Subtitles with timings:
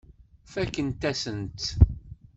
[0.51, 1.69] Fakkent-asen-tt.